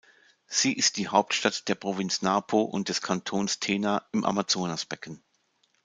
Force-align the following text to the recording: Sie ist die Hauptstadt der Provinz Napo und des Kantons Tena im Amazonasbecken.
Sie 0.47 0.73
ist 0.73 0.97
die 0.97 1.09
Hauptstadt 1.09 1.67
der 1.67 1.75
Provinz 1.75 2.23
Napo 2.23 2.61
und 2.63 2.89
des 2.89 3.03
Kantons 3.03 3.59
Tena 3.59 4.07
im 4.13 4.25
Amazonasbecken. 4.25 5.21